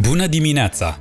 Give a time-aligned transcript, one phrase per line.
[0.00, 0.98] Bună dimineața!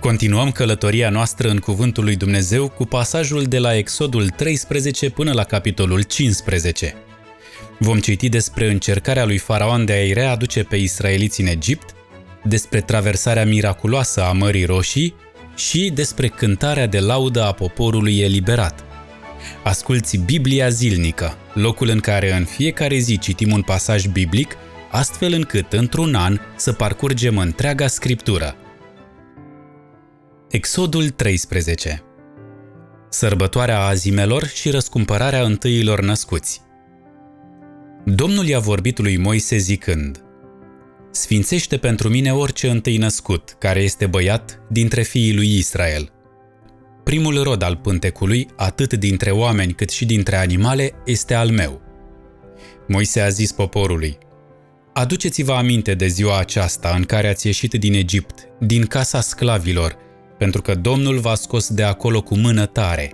[0.00, 5.44] Continuăm călătoria noastră în Cuvântul lui Dumnezeu cu pasajul de la Exodul 13 până la
[5.44, 6.94] capitolul 15.
[7.78, 11.94] Vom citi despre încercarea lui Faraon de a-i readuce pe israeliți în Egipt,
[12.44, 15.14] despre traversarea miraculoasă a Mării Roșii
[15.56, 18.84] și despre cântarea de laudă a poporului eliberat.
[19.62, 24.56] Asculți Biblia zilnică, locul în care în fiecare zi citim un pasaj biblic–
[24.90, 28.56] astfel încât într-un an să parcurgem întreaga scriptură.
[30.50, 32.02] Exodul 13
[33.08, 36.60] Sărbătoarea azimelor și răscumpărarea întâiilor născuți
[38.04, 40.22] Domnul i-a vorbit lui Moise zicând
[41.10, 46.12] Sfințește pentru mine orice întâi născut, care este băiat, dintre fiii lui Israel.
[47.04, 51.80] Primul rod al pântecului, atât dintre oameni cât și dintre animale, este al meu.
[52.86, 54.18] Moise a zis poporului,
[54.98, 59.96] Aduceți-vă aminte de ziua aceasta în care ați ieșit din Egipt, din casa sclavilor,
[60.38, 63.12] pentru că Domnul v-a scos de acolo cu mână tare.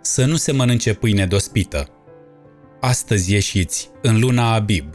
[0.00, 1.88] Să nu se mănânce pâine dospită.
[2.80, 4.94] Astăzi ieșiți, în luna Abib.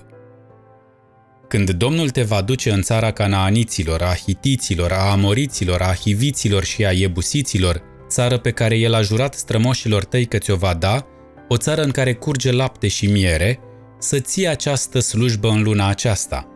[1.47, 6.85] Când Domnul te va duce în țara canaaniților, a hitiților, a amoriților, a hiviților și
[6.85, 11.05] a iebusiților, țară pe care El a jurat strămoșilor tăi că ți-o va da,
[11.47, 13.59] o țară în care curge lapte și miere,
[13.99, 16.47] să ții această slujbă în luna aceasta.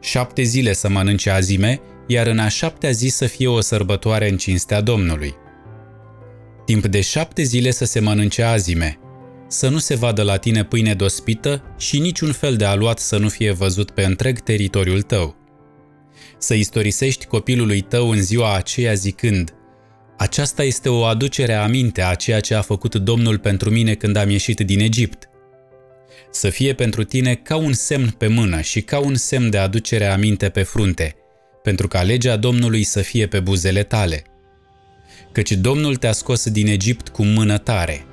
[0.00, 4.36] Șapte zile să mănânce azime, iar în a șaptea zi să fie o sărbătoare în
[4.36, 5.34] cinstea Domnului.
[6.64, 8.98] Timp de șapte zile să se mănânce azime,
[9.48, 13.28] să nu se vadă la tine pâine dospită și niciun fel de aluat să nu
[13.28, 15.36] fie văzut pe întreg teritoriul tău.
[16.38, 19.54] Să istorisești copilului tău în ziua aceea zicând,
[20.18, 24.30] aceasta este o aducere aminte a ceea ce a făcut Domnul pentru mine când am
[24.30, 25.28] ieșit din Egipt–
[26.36, 30.06] să fie pentru tine ca un semn pe mână și ca un semn de aducere
[30.06, 31.14] aminte pe frunte,
[31.62, 34.24] pentru ca legea Domnului să fie pe buzele tale.
[35.32, 38.06] Căci Domnul te-a scos din Egipt cu mână tare.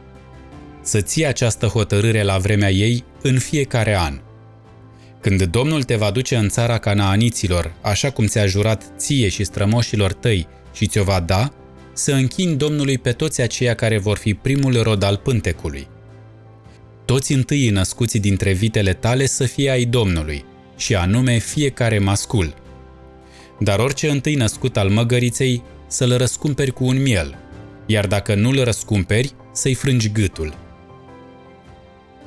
[0.81, 4.22] Să ții această hotărâre la vremea ei în fiecare an.
[5.22, 10.13] Când Domnul te va duce în țara canaaniților, așa cum ți-a jurat ție și strămoșilor
[10.13, 11.53] tăi și ți-o va da,
[11.94, 15.88] să închini Domnului pe toți aceia care vor fi primul rod al pântecului
[17.13, 20.46] toți întâi născuți dintre vitele tale să fie ai Domnului,
[20.78, 22.53] și anume fiecare mascul.
[23.59, 27.38] Dar orice întâi născut al măgăriței să-l răscumperi cu un miel,
[27.85, 30.53] iar dacă nu-l răscumperi, să-i frângi gâtul.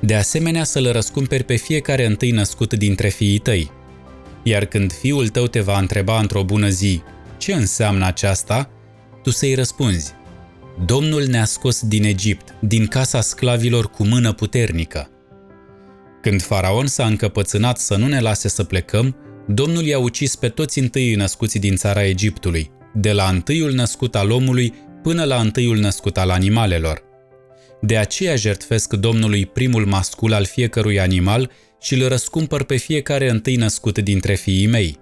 [0.01, 3.71] De asemenea să-l răscumperi pe fiecare întâi născut dintre fiii tăi.
[4.43, 7.03] Iar când fiul tău te va întreba într-o bună zi,
[7.37, 8.71] ce înseamnă aceasta,
[9.23, 10.15] tu să-i răspunzi,
[10.85, 15.11] Domnul ne-a scos din Egipt, din casa sclavilor cu mână puternică.
[16.23, 19.17] Când faraon s-a încăpățânat să nu ne lase să plecăm,
[19.49, 24.31] Domnul i-a ucis pe toți întâi născuți din țara Egiptului, de la întâiul născut al
[24.31, 27.03] omului până la întâiul născut al animalelor.
[27.81, 31.51] De aceea jertfesc Domnului primul mascul al fiecărui animal
[31.81, 34.97] și îl răscumpăr pe fiecare întâi născut dintre fiii mei.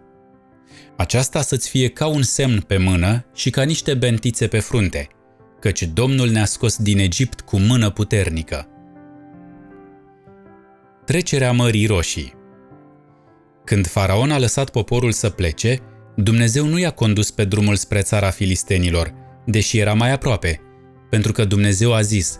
[0.96, 5.08] Aceasta să-ți fie ca un semn pe mână și ca niște bentițe pe frunte–
[5.64, 8.69] căci Domnul ne-a scos din Egipt cu mână puternică.
[11.04, 12.34] Trecerea Mării Roșii
[13.64, 15.78] Când faraon a lăsat poporul să plece,
[16.16, 19.14] Dumnezeu nu i-a condus pe drumul spre țara filistenilor,
[19.47, 20.60] deși era mai aproape,
[21.10, 22.38] pentru că Dumnezeu a zis,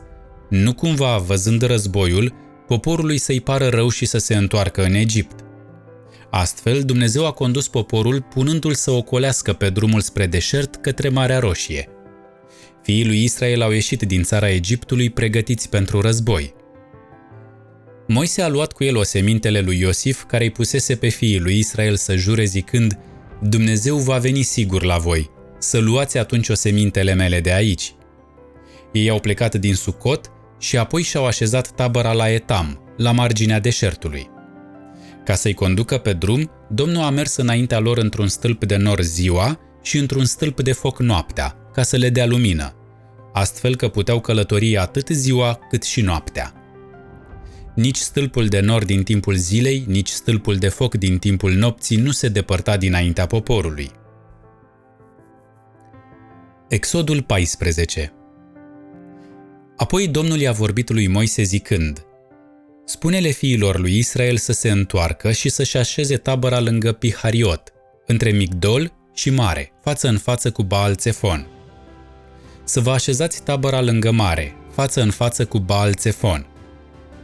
[0.51, 2.35] nu cumva, văzând războiul,
[2.67, 5.41] poporului să-i pară rău și să se întoarcă în Egipt.
[6.31, 11.89] Astfel, Dumnezeu a condus poporul punându-l să ocolească pe drumul spre deșert către Marea Roșie–
[12.85, 16.55] Fiii lui Israel au ieșit din țara Egiptului pregătiți pentru război.
[18.07, 21.97] Moise a luat cu el osemintele lui Iosif, care îi pusese pe fiii lui Israel
[21.97, 22.99] să jure zicând
[23.43, 27.95] Dumnezeu va veni sigur la voi, să luați atunci osemintele mele de aici.
[28.93, 34.31] Ei au plecat din Sucot și apoi și-au așezat tabăra la Etam, la marginea deșertului.
[35.25, 39.61] Ca să-i conducă pe drum, Domnul a mers înaintea lor într-un stâlp de nor ziua
[39.83, 42.75] și într-un stâlp de foc noaptea, ca să le dea lumină,
[43.33, 46.53] astfel că puteau călători atât ziua cât și noaptea.
[47.75, 52.11] Nici stâlpul de nor din timpul zilei, nici stâlpul de foc din timpul nopții nu
[52.11, 53.91] se depărta dinaintea poporului.
[56.69, 58.13] Exodul 14
[59.77, 62.07] Apoi Domnul i-a vorbit lui Moise zicând,
[62.85, 67.73] Spune-le fiilor lui Israel să se întoarcă și să-și așeze tabăra lângă Pihariot,
[68.07, 71.54] între Migdol și Mare, față în față cu Baal Țefon
[72.65, 76.47] să vă așezați tabăra lângă mare, față în față cu Baal Țefon.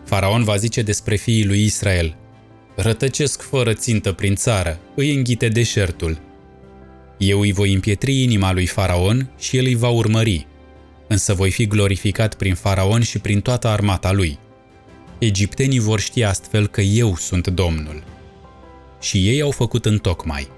[0.04, 2.16] Faraon va zice despre fiii lui Israel,
[2.76, 6.19] rătăcesc fără țintă prin țară, îi înghite deșertul.
[7.19, 10.46] Eu îi voi împietri inima lui Faraon și el îi va urmări,
[11.08, 14.38] însă voi fi glorificat prin Faraon și prin toată armata lui.
[15.19, 18.02] Egiptenii vor ști astfel că eu sunt Domnul.
[19.00, 20.48] Și ei au făcut în tocmai.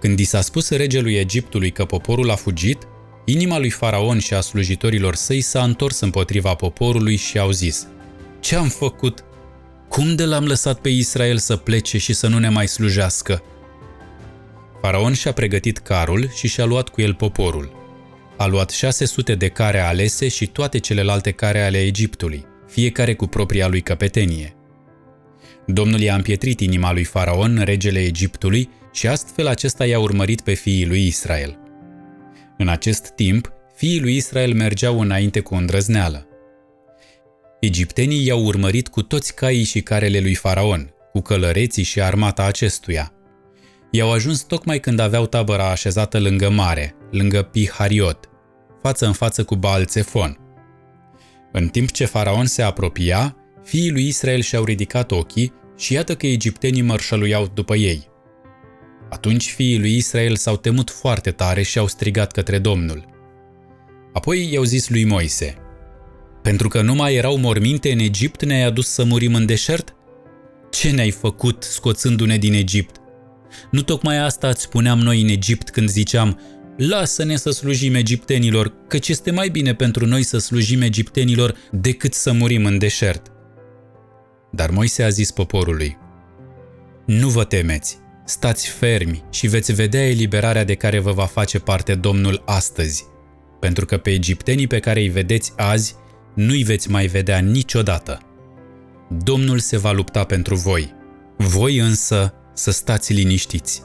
[0.00, 2.86] Când i s-a spus regelui Egiptului că poporul a fugit,
[3.24, 7.86] inima lui Faraon și a slujitorilor săi s-a întors împotriva poporului și au zis
[8.40, 9.24] Ce am făcut?
[9.88, 13.42] Cum de l-am lăsat pe Israel să plece și să nu ne mai slujească?
[14.80, 17.80] Faraon și-a pregătit carul și și-a luat cu el poporul.
[18.36, 23.68] A luat 600 de care alese și toate celelalte care ale Egiptului, fiecare cu propria
[23.68, 24.56] lui căpetenie.
[25.66, 30.86] Domnul i-a împietrit inima lui Faraon, regele Egiptului, și astfel acesta i-a urmărit pe fiii
[30.86, 31.61] lui Israel.
[32.58, 36.26] În acest timp, fiii lui Israel mergeau înainte cu îndrăzneală.
[37.60, 43.12] Egiptenii i-au urmărit cu toți caii și carele lui Faraon, cu călăreții și armata acestuia.
[43.90, 48.28] I-au ajuns tocmai când aveau tabăra așezată lângă mare, lângă Pihariot,
[48.82, 50.36] față în față cu Baal Țefon.
[51.52, 56.26] În timp ce Faraon se apropia, fiii lui Israel și-au ridicat ochii și iată că
[56.26, 58.10] egiptenii mărșăluiau după ei.
[59.12, 63.04] Atunci fiii lui Israel s-au temut foarte tare și au strigat către Domnul.
[64.12, 65.56] Apoi i-au zis lui Moise,
[66.42, 69.94] Pentru că nu mai erau morminte în Egipt, ne-ai adus să murim în deșert?
[70.70, 72.96] Ce ne-ai făcut scoțându-ne din Egipt?
[73.70, 76.40] Nu tocmai asta îți spuneam noi în Egipt când ziceam,
[76.76, 82.32] lasă-ne să slujim egiptenilor, căci este mai bine pentru noi să slujim egiptenilor decât să
[82.32, 83.26] murim în deșert.
[84.52, 85.96] Dar Moise a zis poporului,
[87.06, 88.01] Nu vă temeți,
[88.32, 93.04] stați fermi și veți vedea eliberarea de care vă va face parte Domnul astăzi,
[93.60, 95.94] pentru că pe egiptenii pe care îi vedeți azi
[96.34, 98.20] nu-i veți mai vedea niciodată.
[99.24, 100.94] Domnul se va lupta pentru voi,
[101.36, 103.82] voi însă să stați liniștiți.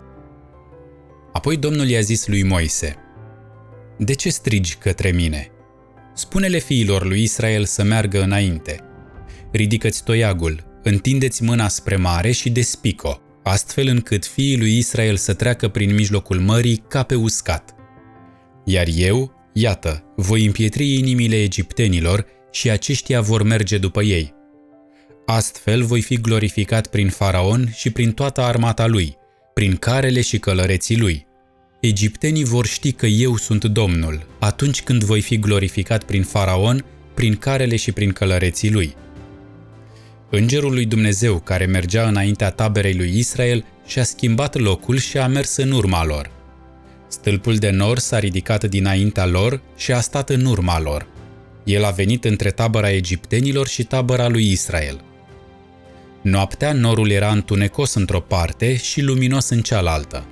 [1.34, 2.96] Apoi Domnul i-a zis lui Moise,
[3.98, 5.52] De ce strigi către mine?
[6.14, 8.80] Spune-le fiilor lui Israel să meargă înainte.
[9.52, 15.68] Ridică-ți toiagul, întindeți mâna spre mare și despico, astfel încât fiii lui Israel să treacă
[15.68, 17.76] prin mijlocul mării ca pe uscat.
[18.66, 24.34] Iar eu, iată, voi împietri inimile egiptenilor și aceștia vor merge după ei.
[25.26, 29.16] Astfel voi fi glorificat prin faraon și prin toată armata lui,
[29.54, 31.26] prin carele și călăreții lui.
[31.80, 37.36] Egiptenii vor ști că eu sunt Domnul, atunci când voi fi glorificat prin faraon, prin
[37.36, 38.96] carele și prin călăreții lui.
[40.30, 45.56] Îngerul lui Dumnezeu, care mergea înaintea taberei lui Israel, și-a schimbat locul și a mers
[45.56, 46.32] în urma lor.
[47.08, 51.08] Stâlpul de nor s-a ridicat dinaintea lor și a stat în urma lor.
[51.64, 55.02] El a venit între tabăra egiptenilor și tabăra lui Israel.
[56.22, 60.26] Noaptea norul era întunecos într-o parte și luminos în cealaltă.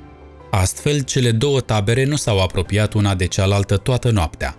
[0.51, 4.55] Astfel, cele două tabere nu s-au apropiat una de cealaltă toată noaptea.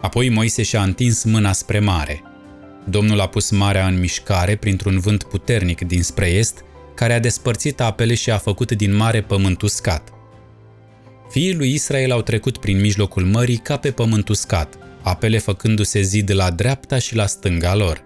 [0.00, 2.22] Apoi Moise și-a întins mâna spre mare–
[2.88, 8.14] Domnul a pus marea în mișcare printr-un vânt puternic dinspre est, care a despărțit apele
[8.14, 10.12] și a făcut din mare pământ uscat.
[11.30, 16.34] Fiii lui Israel au trecut prin mijlocul mării ca pe pământ uscat, apele făcându-se zid
[16.34, 18.02] la dreapta și la stânga lor.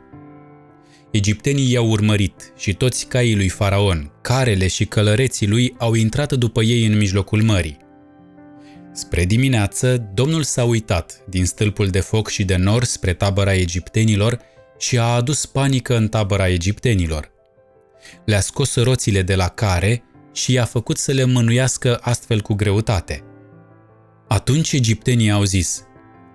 [1.10, 6.62] Egiptenii i-au urmărit și toți caii lui Faraon, carele și călăreții lui au intrat după
[6.62, 7.76] ei în mijlocul mării.
[8.92, 14.38] Spre dimineață, Domnul s-a uitat din stâlpul de foc și de nor spre tabăra egiptenilor
[14.84, 17.30] și a adus panică în tabăra egiptenilor.
[18.24, 23.22] Le-a scos roțile de la care și i-a făcut să le mânuiască astfel cu greutate.
[24.28, 25.82] Atunci egiptenii au zis,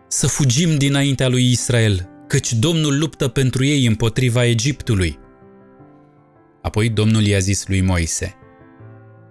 [0.07, 5.19] să fugim dinaintea lui Israel, căci Domnul luptă pentru ei împotriva Egiptului.
[6.61, 8.35] Apoi Domnul i-a zis lui Moise,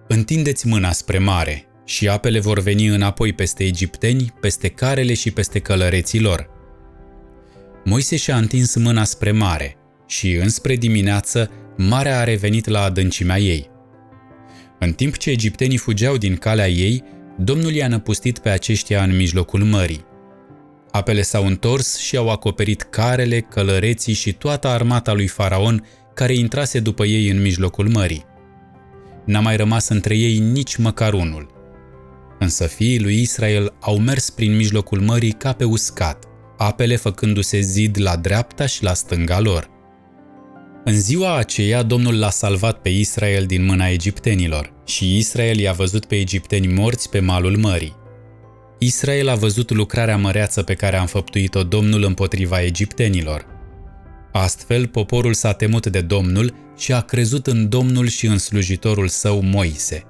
[0.07, 5.59] Întindeți mâna spre mare și apele vor veni înapoi peste egipteni, peste carele și peste
[5.59, 6.58] călăreții lor.
[7.89, 9.75] Moise și-a întins mâna spre mare
[10.07, 13.69] și, înspre dimineață, marea a revenit la adâncimea ei.
[14.79, 17.03] În timp ce egiptenii fugeau din calea ei,
[17.37, 20.05] Domnul i-a năpustit pe aceștia în mijlocul mării.
[20.91, 26.79] Apele s-au întors și au acoperit carele, călăreții și toată armata lui Faraon care intrase
[26.79, 28.25] după ei în mijlocul mării.
[29.25, 31.51] N-a mai rămas între ei nici măcar unul.
[32.39, 36.28] Însă fiii lui Israel au mers prin mijlocul mării ca pe uscat
[36.61, 39.69] apele făcându-se zid la dreapta și la stânga lor.
[40.83, 46.05] În ziua aceea, Domnul l-a salvat pe Israel din mâna egiptenilor și Israel i-a văzut
[46.05, 47.95] pe egipteni morți pe malul mării.
[48.77, 53.45] Israel a văzut lucrarea măreață pe care a înfăptuit-o Domnul împotriva egiptenilor.
[54.31, 59.41] Astfel, poporul s-a temut de Domnul și a crezut în Domnul și în slujitorul său
[59.41, 60.03] Moise.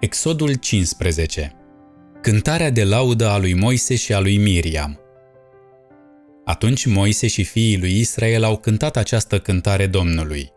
[0.00, 1.54] Exodul 15
[2.22, 5.00] Cântarea de laudă a lui Moise și a lui Miriam
[6.44, 10.50] Atunci Moise și fiii lui Israel au cântat această cântare Domnului.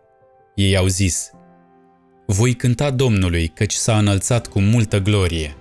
[0.56, 1.32] Ei au zis,
[2.26, 5.56] Voi cânta Domnului, căci s-a înălțat cu multă glorie.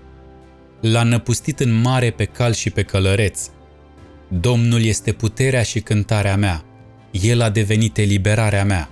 [0.80, 3.50] L-a năpustit în mare pe cal și pe călăreț.
[4.28, 6.64] Domnul este puterea și cântarea mea.
[7.10, 8.90] El a devenit eliberarea mea.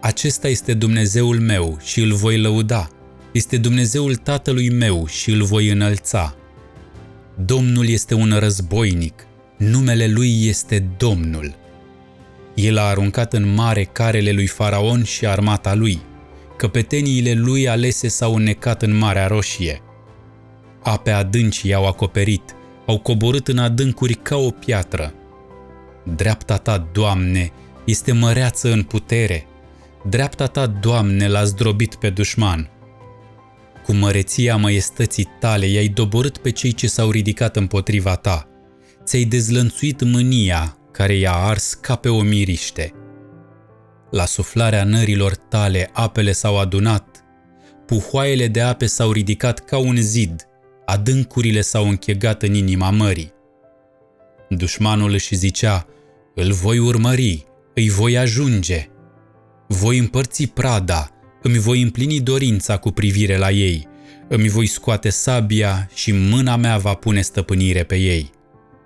[0.00, 2.88] Acesta este Dumnezeul meu și îl voi lăuda
[3.34, 6.34] este Dumnezeul tatălui meu și îl voi înălța.
[7.44, 9.26] Domnul este un războinic,
[9.58, 11.54] numele lui este Domnul.
[12.54, 16.00] El a aruncat în mare carele lui Faraon și armata lui.
[16.56, 19.82] Căpeteniile lui alese s-au înnecat în Marea Roșie.
[20.82, 22.54] Ape adânci i-au acoperit,
[22.86, 25.14] au coborât în adâncuri ca o piatră.
[26.16, 27.52] Dreapta ta, Doamne,
[27.84, 29.46] este măreață în putere.
[30.08, 32.68] Dreapta ta, Doamne, l-a zdrobit pe dușman.
[33.84, 38.48] Cu măreția măiestății tale i-ai doborât pe cei ce s-au ridicat împotriva ta.
[39.04, 42.92] Ți-ai dezlănțuit mânia care i-a ars ca pe o miriște.
[44.10, 47.24] La suflarea nărilor tale apele s-au adunat,
[47.86, 50.46] puhoaiele de ape s-au ridicat ca un zid,
[50.84, 53.32] adâncurile s-au închegat în inima mării.
[54.48, 55.86] Dușmanul își zicea,
[56.34, 58.88] îl voi urmări, îi voi ajunge,
[59.68, 61.08] voi împărți prada,
[61.46, 63.88] îmi voi împlini dorința cu privire la ei,
[64.28, 68.30] îmi voi scoate sabia și mâna mea va pune stăpânire pe ei.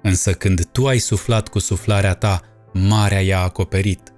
[0.02, 4.12] Însă când tu ai suflat cu suflarea ta, marea i-a acoperit.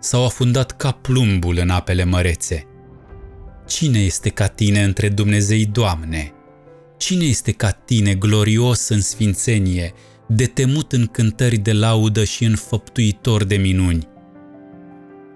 [0.00, 2.66] S-au afundat ca plumbul în apele mărețe.
[3.66, 6.32] Cine este ca tine între Dumnezei, Doamne?
[6.96, 9.92] Cine este ca tine, glorios în sfințenie,
[10.28, 14.08] de temut în cântări de laudă și în făptuitor de minuni?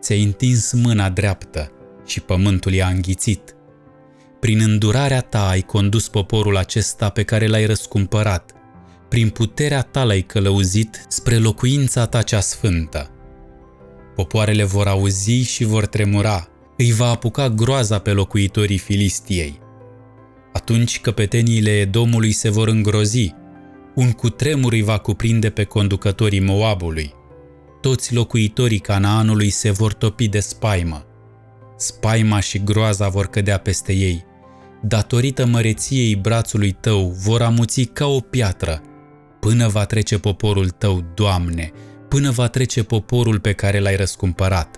[0.00, 1.72] Ți-ai întins mâna dreaptă,
[2.08, 3.52] și pământul i-a înghițit.
[4.40, 8.52] Prin îndurarea ta ai condus poporul acesta pe care l-ai răscumpărat.
[9.08, 13.10] Prin puterea ta l-ai călăuzit spre locuința ta cea sfântă.
[14.14, 19.58] Popoarele vor auzi și vor tremura, îi va apuca groaza pe locuitorii Filistiei.
[20.52, 23.34] Atunci căpeteniile Edomului se vor îngrozi,
[23.94, 27.14] un cutremur îi va cuprinde pe conducătorii Moabului.
[27.80, 31.07] Toți locuitorii Canaanului se vor topi de spaimă
[31.78, 34.26] spaima și groaza vor cădea peste ei.
[34.82, 38.82] Datorită măreției brațului tău vor amuți ca o piatră,
[39.40, 41.72] până va trece poporul tău, Doamne,
[42.08, 44.76] până va trece poporul pe care l-ai răscumpărat.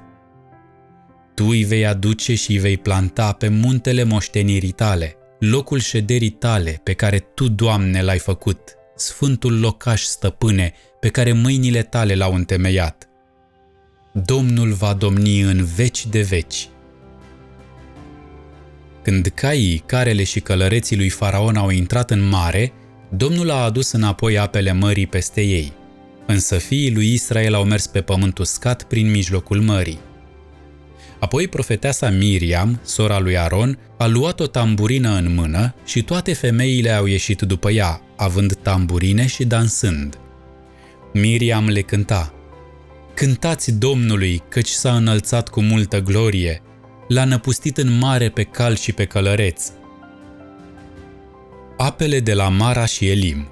[1.34, 6.80] Tu îi vei aduce și îi vei planta pe muntele moștenirii tale, locul șederii tale
[6.84, 8.60] pe care Tu, Doamne, l-ai făcut,
[8.96, 13.08] sfântul locaș stăpâne pe care mâinile tale l-au întemeiat.
[14.12, 16.68] Domnul va domni în veci de veci
[19.02, 22.72] când caii, carele și călăreții lui Faraon au intrat în mare,
[23.16, 25.72] Domnul a adus înapoi apele mării peste ei.
[26.26, 29.98] Însă fiii lui Israel au mers pe pământ uscat prin mijlocul mării.
[31.18, 36.90] Apoi profeteasa Miriam, sora lui Aron, a luat o tamburină în mână și toate femeile
[36.90, 40.18] au ieșit după ea, având tamburine și dansând.
[41.12, 42.34] Miriam le cânta,
[43.14, 46.62] Cântați Domnului, căci s-a înălțat cu multă glorie,
[47.10, 49.70] l-a năpustit în mare pe cal și pe călăreț.
[51.76, 53.48] Apele de la Mara și Elim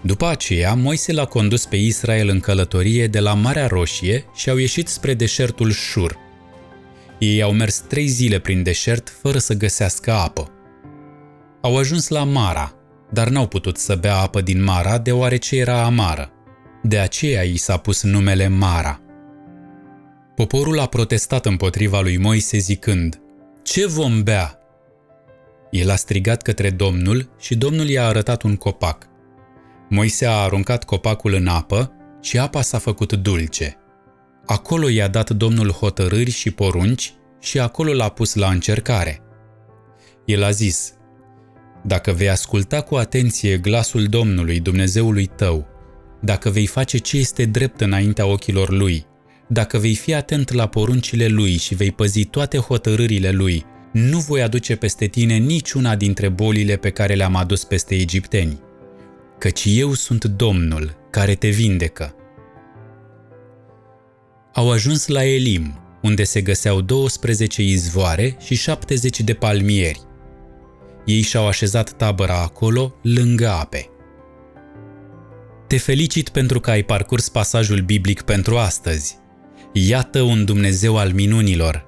[0.00, 4.56] După aceea, Moise l-a condus pe Israel în călătorie de la Marea Roșie și au
[4.56, 6.16] ieșit spre deșertul Șur.
[7.18, 10.50] Ei au mers trei zile prin deșert fără să găsească apă.
[11.60, 12.74] Au ajuns la Mara,
[13.12, 16.30] dar n-au putut să bea apă din Mara deoarece era amară.
[16.82, 19.00] De aceea i s-a pus numele Mara–
[20.38, 23.20] Poporul a protestat împotriva lui Moise zicând,
[23.62, 24.58] Ce vom bea?
[25.70, 29.06] El a strigat către Domnul și Domnul i-a arătat un copac.
[29.88, 33.76] Moise a aruncat copacul în apă și apa s-a făcut dulce.
[34.46, 39.22] Acolo i-a dat Domnul hotărâri și porunci și acolo l-a pus la încercare.
[40.24, 40.92] El a zis,
[41.84, 45.66] Dacă vei asculta cu atenție glasul Domnului, Dumnezeului tău,
[46.20, 49.06] dacă vei face ce este drept înaintea ochilor lui
[49.48, 54.42] dacă vei fi atent la poruncile lui și vei păzi toate hotărârile lui, nu voi
[54.42, 58.60] aduce peste tine niciuna dintre bolile pe care le-am adus peste egipteni,
[59.38, 62.14] căci eu sunt Domnul care te vindecă.
[64.52, 70.00] Au ajuns la Elim, unde se găseau 12 izvoare și 70 de palmieri.
[71.04, 73.86] Ei și-au așezat tabăra acolo, lângă ape.
[75.66, 79.16] Te felicit pentru că ai parcurs pasajul biblic pentru astăzi–
[79.72, 81.86] Iată un Dumnezeu al minunilor.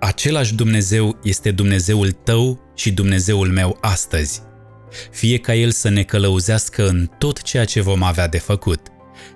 [0.00, 4.42] același Dumnezeu este Dumnezeul tău și Dumnezeul meu astăzi.
[5.10, 8.80] Fie ca El să ne călăuzească în tot ceea ce vom avea de făcut.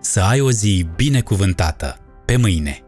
[0.00, 1.96] Să ai o zi binecuvântată.
[2.24, 2.87] Pe mâine!